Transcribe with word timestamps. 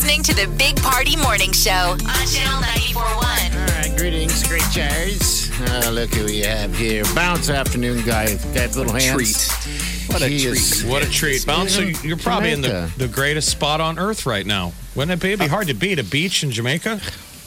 Listening 0.00 0.22
to 0.22 0.32
the 0.32 0.46
Big 0.56 0.76
Party 0.76 1.16
Morning 1.16 1.50
Show 1.50 1.72
on 1.72 1.98
Channel 1.98 2.60
941. 2.60 3.18
All 3.18 3.66
right, 3.66 3.92
greetings, 3.98 4.46
great 4.46 4.62
chairs. 4.70 5.50
Uh, 5.60 5.90
look 5.92 6.14
who 6.14 6.24
we 6.24 6.38
have 6.38 6.72
here. 6.76 7.02
Bounce 7.16 7.50
afternoon 7.50 8.04
guy. 8.06 8.36
Got 8.54 8.76
little 8.76 8.92
hands. 8.92 9.48
treat. 9.48 10.06
What 10.12 10.22
a 10.22 10.28
He 10.28 10.38
treat. 10.44 10.52
is- 10.56 10.84
What 10.84 11.02
a 11.04 11.10
treat. 11.10 11.44
Bouncer, 11.44 11.82
in 11.82 11.96
you're 12.04 12.16
probably 12.16 12.52
in 12.52 12.60
the, 12.60 12.88
the 12.96 13.08
greatest 13.08 13.48
spot 13.48 13.80
on 13.80 13.98
earth 13.98 14.24
right 14.24 14.46
now. 14.46 14.72
Wouldn't 14.94 15.18
it 15.18 15.20
be? 15.20 15.30
It'd 15.32 15.40
be 15.40 15.48
hard 15.48 15.66
to 15.66 15.74
beat 15.74 15.98
a 15.98 16.04
beach 16.04 16.44
in 16.44 16.52
Jamaica. 16.52 17.00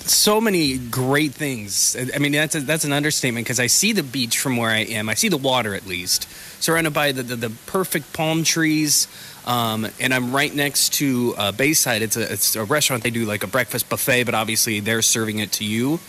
So 0.10 0.42
many 0.42 0.78
great 0.78 1.34
things. 1.34 1.96
I 2.14 2.18
mean, 2.20 2.32
that's 2.32 2.56
a, 2.56 2.62
that's 2.62 2.86
an 2.86 2.94
understatement 2.94 3.46
because 3.46 3.60
I 3.60 3.68
see 3.68 3.94
the 3.94 4.04
beach 4.04 4.40
from 4.40 4.58
where 4.58 4.70
I 4.70 4.80
am. 4.80 5.10
I 5.10 5.14
see 5.14 5.30
the 5.30 5.38
water 5.38 5.76
at 5.76 5.86
least, 5.86 6.28
surrounded 6.62 6.94
by 6.94 7.12
the 7.12 7.24
the, 7.24 7.36
the 7.36 7.50
perfect 7.66 8.14
palm 8.14 8.44
trees. 8.44 9.08
Um, 9.46 9.88
and 10.00 10.14
I'm 10.14 10.34
right 10.36 10.54
next 10.54 10.94
to 10.96 11.34
uh, 11.38 11.52
Bayside. 11.52 12.02
It's 12.02 12.18
a 12.18 12.32
it's 12.32 12.56
a 12.56 12.64
restaurant. 12.64 13.04
They 13.04 13.10
do 13.10 13.26
like 13.26 13.44
a 13.44 13.48
breakfast 13.48 13.90
buffet, 13.90 14.24
but 14.24 14.36
obviously 14.36 14.80
they're 14.80 15.02
serving 15.02 15.40
it 15.40 15.52
to 15.54 15.66
you. 15.66 16.00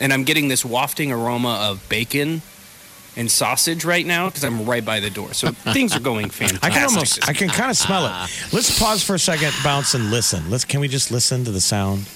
And 0.00 0.12
I'm 0.12 0.24
getting 0.24 0.48
this 0.48 0.64
wafting 0.64 1.12
aroma 1.12 1.68
of 1.70 1.88
bacon 1.88 2.42
and 3.16 3.30
sausage 3.30 3.84
right 3.84 4.04
now 4.04 4.26
because 4.28 4.44
I'm 4.44 4.64
right 4.64 4.84
by 4.84 5.00
the 5.00 5.10
door. 5.10 5.32
So 5.34 5.50
things 5.72 5.96
are 5.96 6.00
going 6.00 6.30
fantastic. 6.30 6.64
I 6.64 6.70
can 6.70 6.84
almost, 6.88 7.28
I 7.28 7.32
can 7.32 7.48
kind 7.48 7.70
of 7.70 7.76
smell 7.76 8.06
it. 8.06 8.52
Let's 8.52 8.78
pause 8.78 9.02
for 9.02 9.14
a 9.14 9.18
second, 9.18 9.52
bounce, 9.62 9.94
and 9.94 10.10
listen. 10.10 10.50
Let's. 10.50 10.64
Can 10.64 10.80
we 10.80 10.88
just 10.88 11.10
listen 11.10 11.44
to 11.44 11.52
the 11.52 11.60
sound? 11.60 12.08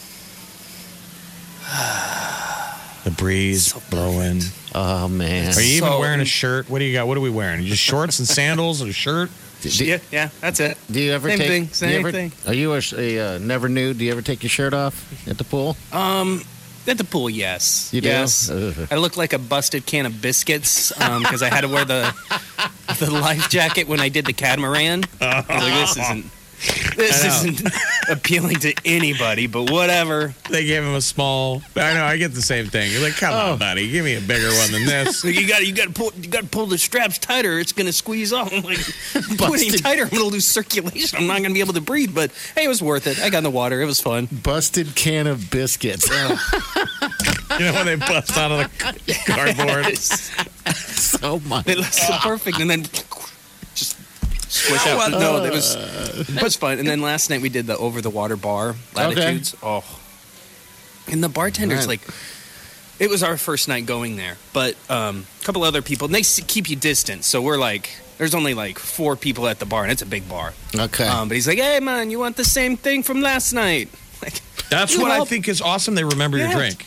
The 3.09 3.15
breeze 3.15 3.73
blowing. 3.89 4.43
Oh 4.75 5.09
man. 5.09 5.55
Are 5.57 5.61
you 5.63 5.77
even 5.79 5.89
So- 5.89 5.99
wearing 5.99 6.21
a 6.21 6.27
shirt? 6.27 6.69
What 6.69 6.81
do 6.81 6.85
you 6.85 6.93
got? 6.93 7.07
What 7.09 7.17
are 7.17 7.21
we 7.23 7.31
wearing? 7.31 7.65
Just 7.65 7.83
shorts 7.83 8.19
and 8.19 8.29
sandals 8.29 8.83
and 8.83 8.91
a 8.91 8.93
shirt? 8.93 9.31
yeah, 9.63 9.97
yeah, 10.13 10.29
that's 10.43 10.61
it. 10.61 10.77
Do 10.91 11.01
you 11.01 11.13
ever 11.13 11.31
Same 11.31 11.39
take? 11.39 11.49
thing, 11.49 11.63
do 11.65 11.69
you 11.69 11.75
same 11.75 12.01
ever- 12.01 12.13
thing. 12.13 12.33
Are 12.47 12.53
you 12.53 12.75
a, 12.75 12.81
a 12.99 13.19
uh, 13.37 13.39
never 13.39 13.71
nude? 13.71 13.97
Do 13.97 14.05
you 14.05 14.13
ever 14.13 14.21
take 14.21 14.43
your 14.43 14.51
shirt 14.51 14.75
off 14.75 15.27
at 15.27 15.39
the 15.39 15.45
pool? 15.45 15.75
Um, 15.91 16.43
at 16.87 16.99
the 16.99 17.05
pool, 17.05 17.31
yes. 17.31 17.89
You 17.95 18.03
do? 18.03 18.09
Yes. 18.09 18.51
Ugh. 18.51 18.75
I 18.91 18.97
look 18.97 19.17
like 19.17 19.33
a 19.33 19.39
busted 19.39 19.87
can 19.87 20.05
of 20.05 20.21
biscuits 20.21 20.93
because 20.93 21.43
I 21.43 21.49
had 21.49 21.63
to 21.63 21.69
wear 21.69 21.87
the 21.87 22.15
the 22.99 23.11
life 23.11 23.49
jacket 23.49 23.89
when 23.89 24.01
I 24.01 24.11
did 24.11 24.27
the 24.27 24.35
catamaran. 24.35 25.05
I 25.23 25.45
was 25.49 25.49
like, 25.49 25.75
this 25.75 25.97
isn't 26.05 26.97
this 26.97 27.25
isn't 27.25 27.73
appealing 28.09 28.57
to 28.61 28.75
anybody, 28.85 29.47
but 29.47 29.71
whatever. 29.71 30.35
They 30.51 30.65
gave 30.65 30.83
him 30.83 30.95
a 30.95 31.01
small. 31.01 31.63
I 31.77 31.95
know. 31.95 32.05
I 32.05 32.17
get 32.17 32.33
the 32.35 32.43
same 32.43 32.67
thing. 32.67 32.91
You're 32.93 33.03
like, 33.03 33.17
come 33.17 33.33
Oh. 33.35 33.53
on, 33.53 33.59
buddy, 33.59 33.91
give 33.91 34.05
me 34.05 34.15
a 34.17 34.21
bigger 34.21 34.49
one 34.51 34.73
than 34.73 34.87
this. 34.87 35.25
You 35.39 35.47
got 35.47 35.67
you 35.67 35.73
got 35.75 35.89
to 35.89 35.93
pull 35.93 36.13
you 36.21 36.29
got 36.29 36.43
to 36.43 36.49
pull 36.49 36.67
the 36.67 36.79
straps 36.79 37.19
tighter. 37.19 37.59
It's 37.59 37.73
gonna 37.73 37.93
squeeze 37.93 38.33
off. 38.33 38.53
I'm 38.53 38.63
like, 38.63 38.79
putting 39.39 39.73
tighter, 39.73 40.05
I'm 40.05 40.09
gonna 40.11 40.25
lose 40.25 40.47
circulation. 40.47 41.19
I'm 41.19 41.27
not 41.27 41.43
gonna 41.43 41.55
be 41.55 41.61
able 41.61 41.75
to 41.75 41.81
breathe. 41.81 42.15
But 42.15 42.31
hey, 42.57 42.65
it 42.65 42.69
was 42.69 42.83
worth 42.83 43.07
it. 43.07 43.21
I 43.21 43.31
got 43.31 43.39
in 43.39 43.45
the 43.45 43.51
water. 43.51 43.81
It 43.83 43.87
was 43.87 44.01
fun. 44.01 44.27
Busted 44.43 44.95
can 44.95 45.27
of 45.27 45.51
biscuits. 45.51 46.09
You 47.59 47.65
know 47.65 47.73
when 47.73 47.87
they 47.87 47.97
bust 47.97 48.37
out 48.37 48.53
of 48.53 48.59
the 48.79 49.15
cardboard. 49.27 49.97
so 50.77 51.41
much. 51.41 51.67
It 51.67 51.79
looks 51.79 52.07
so 52.07 52.15
perfect, 52.19 52.61
and 52.61 52.71
then 52.71 52.83
just 52.85 53.08
squish 54.49 54.87
out. 54.87 55.11
But 55.11 55.19
no, 55.19 55.45
it 55.45 55.53
was 55.53 55.75
it 56.29 56.43
was 56.43 56.57
fun. 56.57 56.79
And 56.79 56.89
then 56.89 57.01
last 57.03 57.31
night 57.31 57.41
we 57.41 57.49
did 57.49 57.67
the 57.67 57.77
over 57.77 58.01
the 58.01 58.11
water 58.11 58.37
bar 58.37 58.75
latitudes. 58.95 59.55
Oh, 59.63 59.85
and 61.11 61.23
the 61.23 61.29
bartender's 61.29 61.87
Right. 61.87 62.01
like, 62.01 62.01
it 62.99 63.09
was 63.09 63.23
our 63.23 63.37
first 63.39 63.69
night 63.69 63.87
going 63.87 64.17
there, 64.17 64.37
but 64.53 64.77
um, 64.91 65.27
a 65.41 65.45
couple 65.45 65.63
other 65.63 65.81
people, 65.83 66.07
and 66.07 66.15
they 66.15 66.23
keep 66.23 66.69
you 66.69 66.77
distant. 66.77 67.25
So 67.25 67.41
we're 67.41 67.57
like, 67.59 67.89
there's 68.19 68.35
only 68.35 68.53
like 68.55 68.79
four 68.79 69.17
people 69.17 69.47
at 69.49 69.59
the 69.59 69.67
bar, 69.67 69.85
and 69.85 69.93
it's 69.93 70.03
a 70.03 70.07
big 70.07 70.29
bar. 70.29 70.53
Okay. 70.75 71.07
Um, 71.07 71.29
but 71.29 71.35
he's 71.37 71.47
like, 71.49 71.59
hey 71.59 71.81
man, 71.81 72.11
you 72.11 72.19
want 72.19 72.37
the 72.37 72.45
same 72.45 72.77
thing 72.77 73.03
from 73.03 73.21
last 73.23 73.53
night? 73.53 73.89
Like, 74.21 74.41
That's 74.69 74.99
what 74.99 75.13
I 75.13 75.25
think 75.25 75.47
is 75.49 75.63
awesome. 75.63 75.95
They 75.95 76.03
remember 76.03 76.37
your 76.39 76.51
drink. 76.51 76.87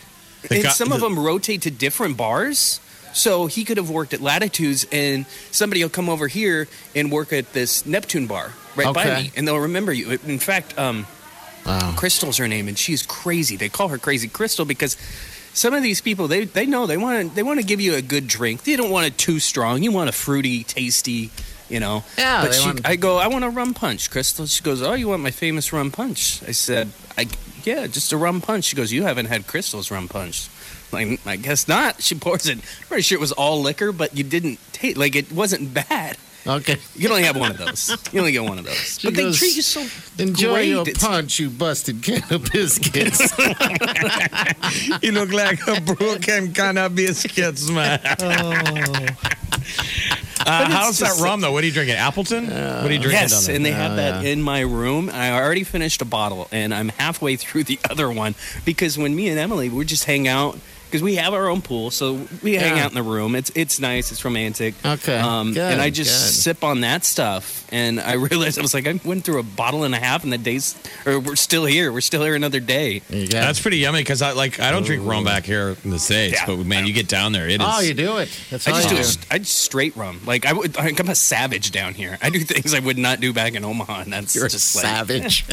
They 0.50 0.58
and 0.58 0.64
got- 0.66 0.76
some 0.76 0.92
of 0.92 1.00
them 1.00 1.18
rotate 1.18 1.62
to 1.62 1.72
different 1.72 2.18
bars. 2.18 2.82
So 3.14 3.48
he 3.48 3.64
could 3.66 3.78
have 3.78 3.90
worked 3.90 4.14
at 4.14 4.22
Latitudes, 4.22 4.86
and 4.92 5.26
somebody 5.52 5.84
will 5.84 5.90
come 5.90 6.10
over 6.10 6.28
here 6.28 6.68
and 6.96 7.12
work 7.12 7.34
at 7.34 7.54
this 7.54 7.86
Neptune 7.86 8.28
bar 8.28 8.54
right 8.76 8.94
by 8.94 9.22
me, 9.22 9.32
and 9.36 9.48
they'll 9.48 9.60
remember 9.60 9.92
you. 9.94 10.18
In 10.26 10.40
fact, 10.40 10.78
um, 10.78 11.06
wow. 11.66 11.94
Crystal's 11.98 12.38
her 12.38 12.48
name, 12.48 12.68
and 12.68 12.78
she's 12.78 13.06
crazy. 13.06 13.58
They 13.58 13.70
call 13.70 13.90
her 13.90 13.98
Crazy 13.98 14.28
Crystal 14.28 14.66
because 14.66 14.96
some 15.54 15.74
of 15.74 15.84
these 15.84 16.00
people 16.00 16.28
they 16.30 16.46
they 16.46 16.66
know 16.66 16.88
they 16.88 16.98
want 16.98 17.30
to 17.30 17.36
they 17.36 17.44
want 17.44 17.60
to 17.60 17.66
give 17.66 17.82
you 17.82 17.96
a 17.96 18.02
good 18.02 18.28
drink. 18.28 18.64
They 18.64 18.76
don't 18.76 18.90
want 18.92 19.08
it 19.08 19.18
too 19.18 19.40
strong. 19.40 19.84
You 19.84 19.92
want 19.92 20.10
a 20.10 20.14
fruity, 20.14 20.64
tasty. 20.64 21.32
You 21.70 21.80
know, 21.80 22.04
Yeah, 22.18 22.42
But 22.44 22.54
she, 22.54 22.66
want- 22.66 22.86
I 22.86 22.98
go, 22.98 23.18
I 23.18 23.28
want 23.28 23.46
a 23.46 23.50
rum 23.50 23.74
punch, 23.74 24.12
Crystal. 24.12 24.46
She 24.46 24.62
goes, 24.62 24.82
Oh, 24.82 24.92
you 24.92 25.08
want 25.08 25.24
my 25.24 25.32
famous 25.32 25.72
rum 25.72 25.90
punch? 25.90 26.44
I 26.46 26.52
said, 26.52 26.90
I 27.18 27.28
yeah, 27.64 27.88
just 27.88 28.12
a 28.12 28.18
rum 28.18 28.42
punch. 28.42 28.66
She 28.66 28.76
goes, 28.76 28.92
You 28.92 29.04
haven't 29.04 29.28
had 29.28 29.48
Crystal's 29.48 29.90
rum 29.90 30.10
punch. 30.10 30.50
Like, 30.94 31.26
I 31.26 31.36
guess 31.38 31.68
not. 31.68 32.02
She 32.02 32.16
pours 32.16 32.48
it. 32.48 32.58
I'm 32.58 32.64
Pretty 32.88 33.04
sure 33.04 33.18
it 33.18 33.22
was 33.22 33.32
all 33.32 33.62
liquor, 33.62 33.92
but 33.92 34.16
you 34.18 34.24
didn't 34.24 34.60
taste 34.74 34.98
like 34.98 35.16
it 35.16 35.32
wasn't 35.32 35.74
bad. 35.74 36.18
Okay. 36.46 36.78
You 36.96 37.02
can 37.04 37.12
only 37.12 37.24
have 37.24 37.38
one 37.38 37.52
of 37.52 37.58
those. 37.60 37.96
You 38.12 38.20
only 38.20 38.32
get 38.32 38.44
one 38.44 38.58
of 38.58 38.66
those. 38.66 39.00
She 39.00 39.08
but 39.08 39.14
they 39.16 39.32
treat 39.32 39.56
you 39.56 39.62
so 39.62 39.86
Enjoy 40.18 40.54
great. 40.54 40.70
your 40.70 40.82
It's- 40.82 40.98
punch, 41.04 41.38
you 41.40 41.52
busted 41.52 42.02
can 42.02 42.24
of 42.32 42.52
biscuits. 42.52 43.32
You 45.04 45.12
look 45.12 45.32
like 45.32 45.60
a 45.68 45.80
broken 45.82 46.52
kind 46.54 46.80
of 46.80 46.96
biscuits, 46.96 47.70
man. 47.70 48.00
Uh, 50.44 50.68
how's 50.72 50.98
that 51.00 51.20
rum 51.22 51.40
though? 51.42 51.52
What 51.52 51.64
are 51.64 51.68
you 51.68 51.72
drinking? 51.72 51.98
Appleton? 51.98 52.46
what 52.48 52.56
are 52.56 52.82
you 52.92 52.98
drinking 52.98 53.12
Yes, 53.12 53.46
down 53.46 53.58
and 53.58 53.66
they 53.66 53.72
have 53.72 53.92
Oh, 53.92 53.96
that 53.98 54.24
yeah. 54.24 54.32
in 54.32 54.42
my 54.42 54.62
room. 54.62 55.10
I 55.14 55.32
already 55.40 55.64
finished 55.64 56.02
a 56.02 56.06
bottle, 56.06 56.48
and 56.52 56.74
I'm 56.74 56.90
halfway 56.90 57.36
through 57.36 57.66
the 57.66 57.78
other 57.90 58.10
one 58.12 58.34
because 58.66 58.98
when 58.98 59.16
me 59.16 59.30
and 59.30 59.38
Emily 59.38 59.70
we 59.70 59.86
just 59.86 60.06
hang 60.06 60.28
out 60.28 60.58
because 60.92 61.02
we 61.02 61.16
have 61.16 61.34
our 61.34 61.48
own 61.48 61.62
pool, 61.62 61.90
so 61.90 62.28
we 62.44 62.56
hang 62.56 62.76
Yeah. 62.76 62.84
out 62.84 62.92
in 62.92 62.96
the 62.96 63.04
room. 63.04 63.34
It's 63.36 63.50
it's 63.56 63.80
nice, 63.80 64.12
it's 64.12 64.26
romantic. 64.26 64.76
Okay, 64.86 65.18
um, 65.18 65.54
good, 65.54 65.72
and 65.72 65.82
I 65.82 65.90
just 65.90 66.12
good. 66.28 66.34
sip 66.36 66.64
on 66.66 66.82
that 66.82 67.06
stuff, 67.06 67.66
and 67.72 68.00
I 68.02 68.14
realized 68.30 68.60
I 68.60 68.62
was 68.62 68.74
like 68.74 68.88
I 68.88 69.00
went 69.06 69.24
through 69.24 69.40
a 69.40 69.44
bottle 69.44 69.84
and 69.86 69.96
a 69.96 70.00
half, 70.00 70.24
and 70.26 70.34
the 70.34 70.38
days, 70.38 70.76
or 71.06 71.20
we're 71.20 71.36
still 71.38 71.66
here. 71.66 71.92
We're 71.94 72.02
still 72.02 72.24
here 72.24 72.36
another 72.36 72.60
day. 72.60 73.02
You 73.10 73.24
got- 73.28 73.42
That's 73.42 73.60
pretty 73.62 73.78
yummy 73.78 74.02
because 74.02 74.22
I 74.22 74.34
like 74.34 74.60
I 74.60 74.72
don't 74.72 74.84
drink 74.86 75.08
rum 75.08 75.24
back 75.24 75.46
here 75.46 75.78
in 75.86 75.92
the 75.92 76.00
states, 76.00 76.34
Yeah. 76.40 76.46
but 76.48 76.66
man, 76.66 76.86
you 76.86 76.94
get 76.94 77.08
down 77.08 77.32
there, 77.32 77.48
it 77.48 77.62
is. 77.62 77.68
oh, 77.70 77.80
you 77.80 77.94
do 77.94 78.18
it. 78.18 78.30
That's 78.50 78.68
I 78.68 78.72
just 78.72 78.84
you 78.84 78.90
do 78.98 79.02
do. 79.04 79.08
it. 79.10 79.18
I 79.32 79.38
just 79.40 79.58
straight 79.60 79.96
rum. 79.96 80.20
Like 80.26 80.46
I 80.46 80.52
would, 80.54 80.78
I'm 80.78 81.10
a 81.10 81.16
savage 81.16 81.72
down 81.72 81.94
here. 81.94 82.18
I 82.22 82.30
do 82.30 82.40
things 82.44 82.74
I 82.74 82.80
would 82.80 82.98
not 82.98 83.22
do 83.22 83.32
back 83.32 83.54
in 83.56 83.64
Omaha, 83.64 84.02
and 84.02 84.12
that's 84.14 84.36
You're 84.36 84.48
a 84.48 84.50
just 84.50 84.76
like 84.76 84.84
savage. 84.84 85.46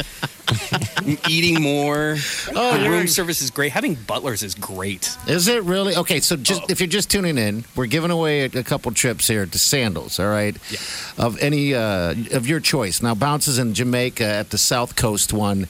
eating 1.29 1.61
more. 1.61 2.17
Oh, 2.55 2.77
the 2.81 2.89
room 2.89 3.07
service 3.07 3.41
is 3.41 3.51
great. 3.51 3.71
Having 3.71 3.95
butlers 4.07 4.43
is 4.43 4.55
great. 4.55 5.15
Is 5.29 5.47
it 5.47 5.63
really? 5.63 5.95
Okay, 5.95 6.19
so 6.19 6.35
just 6.35 6.63
Oh. 6.63 6.65
if 6.69 6.79
you're 6.79 6.87
just 6.87 7.09
tuning 7.11 7.37
in, 7.37 7.63
we're 7.75 7.85
giving 7.85 8.11
away 8.11 8.41
a, 8.41 8.45
a 8.59 8.63
couple 8.63 8.91
trips 8.91 9.27
here 9.27 9.45
to 9.45 9.57
Sandals, 9.59 10.19
all 10.19 10.27
right? 10.27 10.57
Yeah. 10.69 10.79
Of 11.17 11.39
any 11.39 11.73
uh, 11.75 12.15
of 12.31 12.47
your 12.47 12.59
choice. 12.59 13.01
Now, 13.01 13.13
Bounces 13.15 13.59
in 13.59 13.73
Jamaica 13.73 14.25
at 14.25 14.49
the 14.49 14.57
South 14.57 14.95
Coast 14.95 15.31
one 15.31 15.67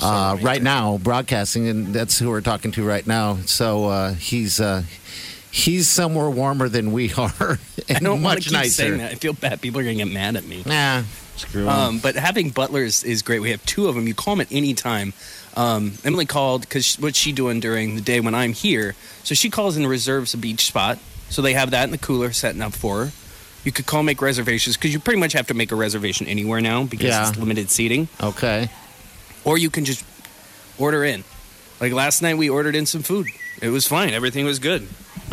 uh, 0.00 0.36
right 0.42 0.62
now, 0.62 0.98
broadcasting, 0.98 1.66
and 1.68 1.94
that's 1.94 2.18
who 2.18 2.28
we're 2.28 2.40
talking 2.42 2.72
to 2.72 2.84
right 2.86 3.06
now. 3.06 3.36
So 3.46 3.86
uh, 3.86 4.12
he's 4.14 4.60
uh, 4.60 4.82
he's 5.50 5.88
somewhere 5.88 6.28
warmer 6.30 6.68
than 6.68 6.92
we 6.92 7.12
are, 7.18 7.58
and 7.88 7.96
I 7.96 8.00
don't 8.00 8.22
much 8.22 8.44
keep 8.44 8.52
nicer. 8.52 8.70
saying 8.82 8.98
that. 8.98 9.12
I 9.12 9.14
feel 9.16 9.32
bad. 9.32 9.60
People 9.60 9.80
are 9.80 9.84
gonna 9.84 9.94
get 9.96 10.08
mad 10.08 10.36
at 10.36 10.44
me. 10.46 10.62
Nah, 10.66 11.02
screw. 11.36 11.68
Um, 11.68 11.98
but 11.98 12.16
having 12.16 12.50
butlers 12.50 13.02
is 13.04 13.22
great. 13.22 13.40
We 13.40 13.50
have 13.50 13.64
two 13.66 13.88
of 13.88 13.94
them. 13.94 14.06
You 14.06 14.14
call 14.14 14.36
them 14.36 14.42
at 14.42 14.52
any 14.52 14.74
time. 14.74 15.12
Um, 15.56 15.94
Emily 16.04 16.26
called 16.26 16.62
because 16.62 16.96
what's 16.96 17.18
she 17.18 17.32
doing 17.32 17.60
during 17.60 17.94
the 17.96 18.00
day 18.00 18.20
when 18.20 18.34
I'm 18.34 18.52
here? 18.52 18.94
So 19.24 19.34
she 19.34 19.50
calls 19.50 19.76
and 19.76 19.88
reserves 19.88 20.32
a 20.34 20.38
beach 20.38 20.64
spot. 20.66 20.98
So 21.28 21.42
they 21.42 21.54
have 21.54 21.70
that 21.72 21.84
in 21.84 21.90
the 21.90 21.98
cooler 21.98 22.32
setting 22.32 22.62
up 22.62 22.72
for 22.72 23.06
her. 23.06 23.12
You 23.64 23.72
could 23.72 23.86
call 23.86 24.02
make 24.02 24.22
reservations 24.22 24.76
because 24.76 24.92
you 24.92 25.00
pretty 25.00 25.20
much 25.20 25.32
have 25.34 25.46
to 25.48 25.54
make 25.54 25.70
a 25.70 25.76
reservation 25.76 26.26
anywhere 26.26 26.60
now 26.60 26.84
because 26.84 27.06
Yeah. 27.08 27.28
it's 27.28 27.36
limited 27.38 27.70
seating. 27.70 28.08
Okay. 28.22 28.70
Or 29.44 29.58
you 29.58 29.70
can 29.70 29.84
just 29.84 30.04
order 30.78 31.04
in. 31.04 31.24
Like 31.80 31.92
last 31.92 32.22
night, 32.22 32.36
we 32.38 32.48
ordered 32.48 32.74
in 32.76 32.86
some 32.86 33.02
food. 33.02 33.26
It 33.60 33.68
was 33.68 33.86
fine. 33.86 34.10
Everything 34.10 34.44
was 34.44 34.58
good. 34.58 34.86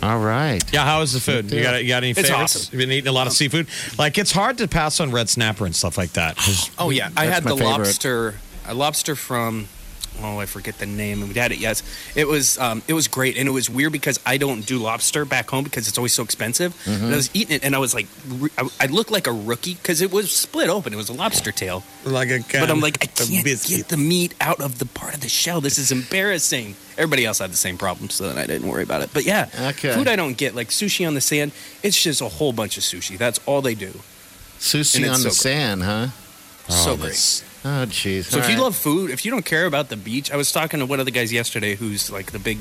All 0.03 0.19
right. 0.19 0.61
Yeah, 0.73 0.83
how 0.85 1.01
is 1.01 1.13
the 1.13 1.19
food? 1.19 1.51
You 1.51 1.63
got 1.63 1.81
you 1.81 1.87
got 1.87 2.03
any 2.03 2.11
It's 2.11 2.21
favorites? 2.21 2.55
awesome. 2.55 2.69
You've 2.73 2.79
been 2.87 2.91
eating 2.91 3.07
a 3.07 3.11
lot 3.11 3.27
of 3.27 3.33
seafood. 3.33 3.67
Like 3.97 4.17
it's 4.17 4.31
hard 4.31 4.57
to 4.59 4.67
pass 4.67 4.99
on 4.99 5.11
red 5.11 5.29
snapper 5.29 5.65
and 5.65 5.75
stuff 5.75 5.97
like 5.97 6.13
that. 6.13 6.37
Oh 6.77 6.89
yeah, 6.89 7.09
I 7.17 7.25
had 7.25 7.43
the 7.43 7.55
favorite. 7.55 7.65
lobster. 7.65 8.35
a 8.67 8.73
lobster 8.73 9.15
from 9.15 9.67
oh 10.23 10.39
I 10.39 10.45
forget 10.45 10.77
the 10.79 10.85
name 10.85 11.21
and 11.21 11.33
we 11.33 11.39
had 11.39 11.51
it 11.51 11.59
yes. 11.59 11.83
It 12.15 12.27
was 12.27 12.57
um, 12.57 12.81
it 12.87 12.93
was 12.93 13.07
great 13.07 13.37
and 13.37 13.47
it 13.47 13.51
was 13.51 13.69
weird 13.69 13.91
because 13.91 14.19
I 14.25 14.37
don't 14.37 14.65
do 14.65 14.77
lobster 14.79 15.25
back 15.25 15.49
home 15.49 15.63
because 15.63 15.87
it's 15.87 15.97
always 15.97 16.13
so 16.13 16.23
expensive. 16.23 16.73
Mm-hmm. 16.85 17.05
and 17.05 17.13
I 17.13 17.15
was 17.15 17.29
eating 17.33 17.55
it 17.55 17.63
and 17.63 17.75
I 17.75 17.79
was 17.79 17.93
like 17.93 18.07
I, 18.57 18.69
I 18.79 18.85
looked 18.87 19.11
like 19.11 19.27
a 19.27 19.31
rookie 19.31 19.75
because 19.75 20.01
it 20.01 20.11
was 20.11 20.31
split 20.31 20.69
open. 20.69 20.93
It 20.93 20.97
was 20.97 21.09
a 21.09 21.13
lobster 21.13 21.51
tail. 21.51 21.83
Like 22.05 22.29
a 22.29 22.39
but 22.51 22.69
I'm 22.69 22.79
like 22.79 22.97
I 23.01 23.07
can't 23.07 23.43
get 23.45 23.87
the 23.89 23.97
meat 23.97 24.33
out 24.41 24.61
of 24.61 24.79
the 24.79 24.85
part 24.85 25.13
of 25.13 25.21
the 25.21 25.29
shell. 25.29 25.61
This 25.61 25.77
is 25.77 25.91
embarrassing. 25.91 26.75
Everybody 26.97 27.25
else 27.25 27.39
had 27.39 27.51
the 27.51 27.57
same 27.57 27.77
problem 27.77 28.09
so 28.09 28.27
then 28.27 28.37
I 28.37 28.47
didn't 28.47 28.67
worry 28.67 28.83
about 28.83 29.01
it. 29.01 29.09
But 29.13 29.25
yeah 29.25 29.49
Okay. 29.59 29.93
food 29.93 30.07
I 30.07 30.15
don't 30.15 30.37
get 30.37 30.55
like 30.55 30.69
sushi 30.69 31.07
on 31.07 31.13
the 31.13 31.21
sand 31.21 31.51
it's 31.83 32.01
just 32.01 32.21
a 32.21 32.27
whole 32.29 32.53
bunch 32.53 32.77
of 32.77 32.83
sushi. 32.83 33.17
That's 33.17 33.39
all 33.45 33.61
they 33.61 33.75
do. 33.75 33.93
Sushi 34.59 35.03
on 35.05 35.21
the 35.21 35.29
so 35.29 35.29
great. 35.29 35.33
sand, 35.33 35.83
huh? 35.83 36.07
so 36.69 36.97
great 36.97 37.43
Oh, 37.67 37.85
jeez. 37.87 38.23
So 38.25 38.37
if 38.39 38.49
you 38.49 38.57
love 38.61 38.75
food, 38.75 39.11
if 39.11 39.25
you 39.25 39.31
don't 39.31 39.43
care 39.45 39.65
about 39.65 39.89
the 39.89 39.97
beach, 39.97 40.31
I 40.31 40.37
was 40.37 40.51
talking 40.51 40.79
to 40.79 40.85
one 40.85 40.99
of 41.01 41.05
the 41.05 41.11
guys 41.11 41.33
yesterday 41.33 41.75
who's 41.75 42.09
like 42.09 42.31
the 42.31 42.39
big 42.39 42.59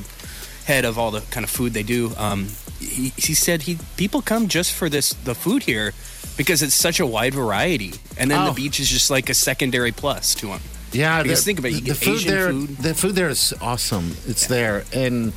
head 0.65 0.85
of 0.85 0.99
all 0.99 1.11
the 1.13 1.21
kind 1.31 1.45
of 1.45 1.51
food 1.51 1.73
they 1.75 1.85
do. 1.85 2.13
Um, 2.17 2.49
he, 2.81 3.13
he 3.17 3.35
said 3.35 3.63
he 3.63 3.79
people 3.97 4.21
come 4.21 4.49
just 4.49 4.73
for 4.73 4.89
this 4.89 5.13
the 5.25 5.35
food 5.35 5.63
here 5.63 5.93
because 6.37 6.61
it's 6.63 6.75
such 6.75 6.99
a 7.01 7.07
wide 7.07 7.35
variety, 7.35 7.93
and 8.19 8.31
then 8.31 8.41
Oh. 8.41 8.47
the 8.49 8.53
beach 8.55 8.81
is 8.81 8.89
just 8.89 9.09
like 9.11 9.31
a 9.31 9.35
secondary 9.35 9.93
plus 9.93 10.35
to 10.37 10.47
them. 10.49 10.61
Yeah, 10.93 11.23
Because 11.23 11.41
the- 11.41 11.45
think 11.47 11.59
about 11.61 11.69
it, 11.69 11.75
you 11.75 11.81
the 11.81 11.87
get 11.87 11.97
food 11.99 12.15
Asian 12.17 12.31
there. 12.35 12.51
food. 12.51 12.69
The 12.79 12.95
food 12.95 13.15
there 13.15 13.29
is 13.29 13.55
awesome. 13.61 14.17
It's 14.27 14.47
there, 14.49 14.85
and 14.93 15.33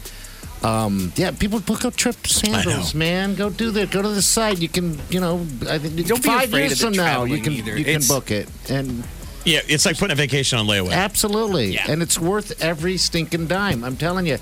um, 0.64 1.14
yeah, 1.16 1.32
people 1.32 1.60
book 1.60 1.84
a 1.86 1.92
trip 1.92 2.16
to 2.24 2.30
Sandals, 2.34 2.94
man. 2.96 3.36
Go 3.36 3.50
do 3.50 3.72
that. 3.72 3.92
Go 3.92 4.02
to 4.02 4.10
the 4.10 4.22
site. 4.22 4.60
You 4.60 4.68
can, 4.68 4.98
you 5.10 5.20
know, 5.22 5.36
I 5.70 5.78
think 5.78 5.96
Don't 6.08 6.22
be 6.24 6.28
five 6.30 6.50
afraid 6.50 6.60
years 6.68 6.84
of 6.84 6.92
the 6.92 6.98
from 6.98 7.06
now, 7.06 7.24
you 7.24 7.40
can 7.42 7.54
either. 7.54 7.78
you 7.78 7.86
can 7.86 8.02
book 8.08 8.30
it, 8.32 8.50
and 8.70 9.04
Yeah, 9.46 9.62
it's 9.68 9.86
like 9.86 9.98
putting 9.98 10.12
a 10.12 10.16
vacation 10.16 10.60
on 10.60 10.68
layaway. 10.68 10.92
absolutely, 10.92 11.74
Yeah. 11.74 11.90
and 11.92 12.02
it's 12.02 12.20
worth 12.20 12.62
every 12.62 12.98
stinking 12.98 13.48
dime. 13.48 13.84
I'm 13.84 13.96
telling 13.98 14.26
you. 14.28 14.38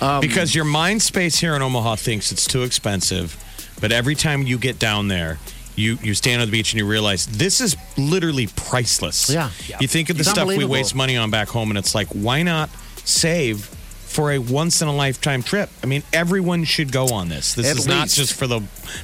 Um, 0.00 0.20
because 0.20 0.54
your 0.54 0.64
mind 0.64 1.02
space 1.02 1.38
here 1.38 1.54
in 1.56 1.62
Omaha 1.62 1.96
thinks 1.96 2.30
it's 2.30 2.46
too 2.46 2.62
expensive, 2.62 3.36
but 3.80 3.90
every 3.92 4.14
time 4.14 4.42
you 4.42 4.56
get 4.58 4.78
down 4.78 5.08
there, 5.08 5.38
you 5.74 5.98
you 6.02 6.14
stand 6.14 6.40
on 6.42 6.48
the 6.48 6.52
beach 6.52 6.72
and 6.72 6.78
you 6.80 6.86
realize 6.86 7.26
this 7.26 7.60
is 7.60 7.76
literally 7.96 8.46
priceless. 8.56 9.28
Yeah. 9.30 9.50
You 9.80 9.88
think 9.88 10.10
of 10.10 10.16
the 10.16 10.20
It's 10.22 10.30
stuff 10.30 10.48
we 10.48 10.64
waste 10.64 10.94
money 10.94 11.16
on 11.16 11.30
back 11.30 11.48
home, 11.48 11.70
and 11.70 11.78
it's 11.78 11.94
like, 11.94 12.08
why 12.08 12.42
not 12.42 12.70
save 13.04 13.64
for 14.06 14.32
a 14.32 14.38
once 14.38 14.80
in 14.82 14.88
a 14.88 14.94
lifetime 14.94 15.42
trip? 15.42 15.68
I 15.82 15.86
mean, 15.86 16.02
everyone 16.12 16.64
should 16.64 16.90
go 16.92 17.08
on 17.08 17.28
this. 17.28 17.54
This 17.54 17.66
At 17.66 17.76
is 17.76 17.86
not 17.86 18.08
just 18.08 18.34
for 18.34 18.46
the 18.46 18.62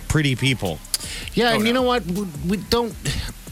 pretty 0.08 0.34
people. 0.36 0.78
Yeah, 1.34 1.50
Oh, 1.52 1.54
and 1.56 1.66
you 1.66 1.72
know 1.72 1.82
what? 1.82 2.04
We 2.06 2.56
don't. 2.70 2.94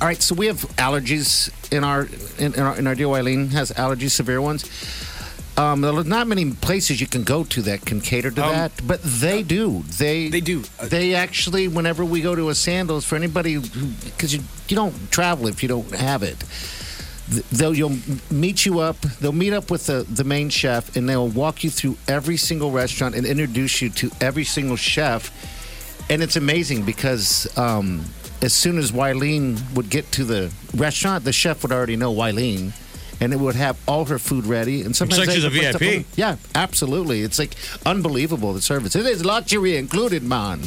All 0.03 0.09
right, 0.09 0.21
so 0.21 0.35
we 0.35 0.49
have 0.49 0.63
allergies 0.79 1.49
in 1.71 1.85
our 1.85 2.09
in, 2.37 2.55
in 2.55 2.61
our 2.61 2.77
in 2.77 2.89
our 2.89 2.95
dear 2.97 3.07
Eileen 3.11 3.51
has 3.51 3.71
allergies, 3.71 4.11
severe 4.11 4.43
ones. 4.43 4.65
Um, 5.57 5.81
there 5.81 5.95
are 5.95 6.03
not 6.03 6.27
many 6.27 6.51
places 6.55 7.01
you 7.01 7.07
can 7.07 7.23
go 7.23 7.45
to 7.45 7.63
that 7.63 7.87
can 7.87 8.01
cater 8.01 8.33
to 8.33 8.45
Um, 8.45 8.53
that, 8.53 8.73
but 8.85 9.01
they 9.05 9.45
do. 9.45 9.85
They 9.99 10.29
They 10.29 10.41
do. 10.41 10.65
Uh, 10.81 10.89
They 10.89 11.15
actually, 11.15 11.69
whenever 11.69 12.05
we 12.05 12.21
go 12.21 12.35
to 12.35 12.49
a 12.49 12.55
Sandals, 12.57 13.05
for 13.05 13.15
anybody 13.15 13.59
because 13.59 14.35
you 14.35 14.43
you 14.67 14.75
don't 14.75 14.95
travel 15.13 15.47
if 15.47 15.63
you 15.63 15.69
don't 15.69 15.95
have 15.95 16.25
it. 16.25 16.39
They'll 17.53 17.77
you'll 17.77 17.99
meet 18.29 18.67
you 18.67 18.81
up. 18.81 19.01
They'll 19.21 19.31
meet 19.45 19.53
up 19.53 19.71
with 19.71 19.87
the 19.87 20.05
the 20.17 20.25
main 20.25 20.51
chef, 20.51 20.97
and 20.97 21.09
they'll 21.09 21.29
walk 21.29 21.63
you 21.63 21.71
through 21.71 21.97
every 22.09 22.37
single 22.39 22.73
restaurant 22.73 23.15
and 23.15 23.25
introduce 23.25 23.81
you 23.81 23.89
to 23.91 24.11
every 24.21 24.45
single 24.45 24.77
chef. 24.77 25.31
And 26.11 26.23
it's 26.25 26.35
amazing 26.37 26.83
because 26.85 27.47
um, 27.57 28.05
as 28.43 28.53
soon 28.53 28.77
as 28.77 28.91
Wileen 28.93 29.59
would 29.75 29.89
get 29.89 30.11
to 30.13 30.25
the 30.25 30.53
restaurant, 30.75 31.25
the 31.25 31.33
chef 31.33 31.63
would 31.63 31.73
already 31.73 31.97
know 31.97 32.13
Wileen. 32.13 32.73
And 33.21 33.33
it 33.33 33.39
would 33.39 33.55
have 33.55 33.79
all 33.87 34.05
her 34.07 34.19
food 34.19 34.47
ready, 34.47 34.83
and 34.83 34.97
sometimes 34.97 35.29
like 35.29 35.31
she's 35.31 35.45
a 35.45 35.49
would 35.49 35.63
stuff 35.63 35.81
VIP. 35.81 36.07
Yeah, 36.17 36.39
absolutely. 36.57 37.21
It's 37.21 37.39
like 37.39 37.55
unbelievable 37.87 38.53
the 38.53 38.61
service. 38.61 38.97
It 38.97 39.07
is 39.07 39.25
luxury 39.25 39.77
included, 39.77 40.25
man. 40.25 40.59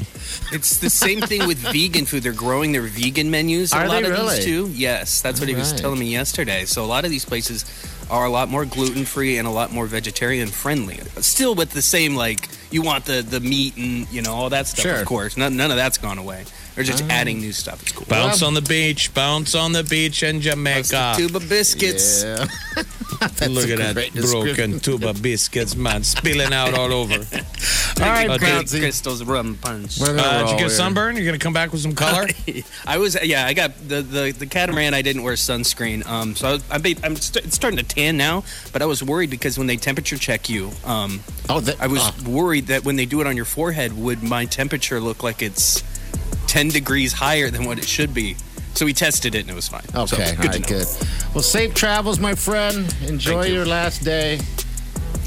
It's 0.53 0.77
the 0.77 0.89
same 0.89 1.19
thing 1.19 1.47
with 1.47 1.57
vegan 1.73 2.05
food. 2.05 2.23
They're 2.23 2.31
growing 2.31 2.71
their 2.71 2.83
vegan 2.83 3.29
menus. 3.29 3.73
Are 3.73 3.83
a 3.83 3.87
lot 3.89 4.03
they 4.03 4.09
of 4.09 4.17
really? 4.17 4.35
these 4.37 4.45
too. 4.45 4.69
Yes, 4.71 5.21
that's 5.21 5.41
what 5.41 5.49
he 5.49 5.55
was 5.55 5.71
Alright. 5.71 5.81
telling 5.81 5.99
me 5.99 6.05
yesterday. 6.05 6.63
So 6.63 6.85
a 6.85 6.87
lot 6.87 7.03
of 7.03 7.11
these 7.11 7.25
places 7.25 7.65
are 8.09 8.23
a 8.23 8.29
lot 8.29 8.47
more 8.47 8.63
gluten 8.63 9.03
free 9.03 9.37
and 9.37 9.45
a 9.45 9.51
lot 9.51 9.73
more 9.73 9.85
vegetarian 9.85 10.47
friendly. 10.47 10.99
Still 11.17 11.55
with 11.55 11.71
the 11.71 11.81
same 11.81 12.15
like 12.15 12.47
you 12.71 12.81
want 12.81 13.05
the 13.05 13.21
the 13.21 13.39
meat 13.39 13.75
and 13.77 14.07
you 14.11 14.21
know 14.21 14.33
all 14.33 14.49
that 14.49 14.67
stuff. 14.67 14.83
Sure. 14.83 14.99
Of 14.99 15.05
course, 15.05 15.37
none, 15.37 15.55
none 15.57 15.71
of 15.71 15.77
that's 15.77 15.97
gone 15.97 16.17
away. 16.17 16.45
They're 16.75 16.83
just 16.83 17.03
adding 17.09 17.39
new 17.39 17.53
stuff. 17.53 17.81
It's 17.83 17.93
cool. 17.93 18.05
Bounce 18.07 18.41
Well- 18.41 18.49
on 18.49 18.53
the 18.53 18.61
beach, 18.61 19.13
bounce 19.13 19.55
on 19.55 19.71
the 19.71 19.83
beach 19.83 20.23
in 20.23 20.41
That's 20.41 20.45
the 20.45 20.51
Jamaica. 20.51 21.13
tube 21.17 21.35
of 21.35 21.47
biscuits. 21.47 22.23
Yeah. 22.23 22.45
Look 23.47 23.69
a 23.69 23.73
at 23.81 23.95
that 23.95 24.13
broken 24.13 24.79
tuba 24.81 25.13
biscuits, 25.13 25.75
man, 25.75 26.03
spilling 26.03 26.51
out 26.53 26.73
all 26.73 26.91
over. 26.91 27.13
All 27.97 28.05
right, 28.07 28.29
Okay. 28.29 28.45
Bouncy. 28.45 28.79
Crystal's 28.79 29.23
rum 29.23 29.57
punch. 29.61 29.99
We're 30.01 30.17
Uh, 30.19 30.41
did 30.41 30.49
you 30.51 30.57
get 30.57 30.67
a 30.67 30.69
sunburn? 30.69 31.15
You're 31.15 31.25
gonna 31.25 31.37
come 31.37 31.53
back 31.53 31.71
with 31.71 31.79
some 31.81 31.93
color? 31.95 32.27
I 32.85 32.97
was 32.97 33.17
yeah. 33.23 33.45
I 33.45 33.53
got 33.53 33.71
the 33.87 34.01
the, 34.01 34.31
the 34.37 34.45
catamaran. 34.45 34.93
I 34.93 35.01
didn't 35.01 35.23
wear 35.23 35.35
sunscreen. 35.35 36.05
Um, 36.05 36.35
so 36.35 36.49
I 36.49 36.51
was, 36.51 36.63
I'm 36.69 36.83
I'm 37.05 37.15
st- 37.15 37.53
starting 37.53 37.77
to 37.77 37.83
tan 37.85 38.17
now. 38.17 38.43
But 38.73 38.81
I 38.81 38.85
was 38.85 39.01
worried 39.01 39.29
because 39.29 39.57
when 39.57 39.67
they 39.67 39.77
temperature 39.77 40.17
check 40.17 40.49
you, 40.49 40.71
um, 40.83 41.21
Oh, 41.47 41.61
that, 41.61 41.79
I 41.79 41.87
was 41.87 42.01
oh, 42.03 42.29
worried 42.29 42.54
that 42.61 42.85
when 42.85 42.95
they 42.95 43.05
do 43.05 43.21
it 43.21 43.27
on 43.27 43.35
your 43.35 43.45
forehead, 43.45 43.93
would 43.97 44.23
my 44.23 44.45
temperature 44.45 44.99
look 44.99 45.23
like 45.23 45.41
it's 45.41 45.83
10 46.47 46.69
degrees 46.69 47.13
higher 47.13 47.49
than 47.49 47.65
what 47.65 47.77
it 47.77 47.85
should 47.85 48.13
be? 48.13 48.35
So 48.73 48.85
we 48.85 48.93
tested 48.93 49.35
it 49.35 49.41
and 49.41 49.49
it 49.49 49.55
was 49.55 49.69
fine. 49.69 49.87
So, 49.87 50.03
okay. 50.03 50.35
good 50.35 50.37
all 50.37 50.43
to 50.43 50.47
right, 50.49 50.61
know. 50.61 50.67
good. 50.67 50.87
Well, 51.33 51.43
safe 51.43 51.73
travels, 51.73 52.19
my 52.19 52.35
friend. 52.35 52.93
Enjoy 53.07 53.43
Thank 53.43 53.47
you. 53.47 53.53
your 53.53 53.65
last 53.65 54.03
day 54.03 54.39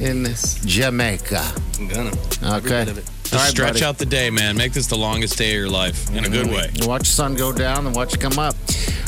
in 0.00 0.26
Jamaica. 0.64 1.52
I'm 1.78 1.88
gonna. 1.88 2.12
Okay. 2.58 2.84
bit 2.84 2.88
of 2.88 2.98
it. 2.98 3.04
Just 3.04 3.34
All 3.34 3.40
right, 3.40 3.50
stretch 3.50 3.72
buddy. 3.74 3.84
out 3.84 3.98
the 3.98 4.06
day, 4.06 4.31
man. 4.31 4.56
Make 4.56 4.72
this 4.72 4.86
the 4.86 4.96
longest 4.96 5.36
day 5.36 5.50
of 5.50 5.56
your 5.56 5.69
life 5.69 6.08
in 6.14 6.24
a 6.24 6.28
good 6.28 6.46
mm-hmm. 6.46 6.84
way. 6.84 6.86
Watch 6.86 7.00
the 7.00 7.06
sun 7.06 7.34
go 7.34 7.52
down 7.52 7.86
and 7.86 7.94
watch 7.94 8.14
it 8.14 8.20
come 8.20 8.38
up. 8.38 8.56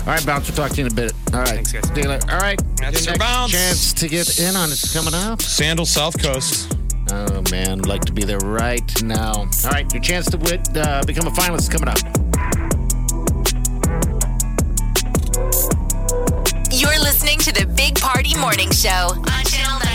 All 0.00 0.06
right, 0.06 0.24
Bounce. 0.24 0.48
We'll 0.48 0.56
talk 0.56 0.70
to 0.72 0.76
you 0.76 0.86
in 0.86 0.92
a 0.92 0.94
bit. 0.94 1.12
All 1.32 1.40
right. 1.40 1.48
Thanks, 1.48 1.72
guys. 1.72 1.88
See 1.94 2.02
you 2.02 2.08
later. 2.08 2.30
All 2.30 2.38
right. 2.38 2.60
That's 2.76 3.06
your 3.06 3.14
your 3.14 3.18
next 3.18 3.18
Bounce. 3.18 3.52
chance 3.52 3.92
to 3.94 4.08
get 4.08 4.38
in 4.38 4.56
on 4.56 4.70
it's 4.70 4.92
coming 4.92 5.14
up. 5.14 5.40
Sandal 5.40 5.86
South 5.86 6.20
Coast. 6.22 6.76
Oh, 7.12 7.42
man. 7.50 7.80
I'd 7.80 7.86
like 7.86 8.04
to 8.04 8.12
be 8.12 8.22
there 8.22 8.38
right 8.38 9.02
now. 9.02 9.32
All 9.32 9.70
right. 9.70 9.92
Your 9.92 10.02
chance 10.02 10.30
to 10.30 10.36
win, 10.38 10.62
uh, 10.76 11.02
become 11.04 11.26
a 11.26 11.30
finalist 11.30 11.60
is 11.60 11.68
coming 11.68 11.88
up. 11.88 11.98
You're 16.70 17.00
listening 17.00 17.38
to 17.40 17.52
the 17.52 17.66
Big 17.76 17.98
Party 17.98 18.36
Morning 18.36 18.70
Show 18.70 18.90
on 18.90 19.44
Channel 19.44 19.80
941. 19.80 19.89